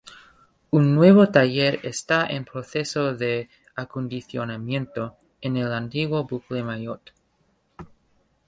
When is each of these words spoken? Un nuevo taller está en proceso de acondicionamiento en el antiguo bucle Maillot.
Un 0.71 0.95
nuevo 0.95 1.29
taller 1.29 1.79
está 1.83 2.25
en 2.25 2.43
proceso 2.43 3.13
de 3.13 3.49
acondicionamiento 3.75 5.15
en 5.41 5.57
el 5.57 5.71
antiguo 5.71 6.23
bucle 6.25 6.63
Maillot. 6.63 7.13